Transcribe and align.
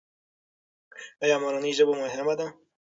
ایا 1.23 1.35
مورنۍ 1.43 1.71
ژبه 1.77 1.93
مهمه 2.03 2.33
ده؟ 2.39 2.47